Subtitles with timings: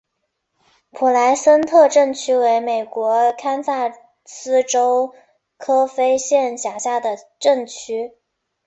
[0.89, 3.93] 普莱森特镇区为美国堪萨
[4.25, 5.13] 斯州
[5.57, 8.15] 科菲县辖下的镇区。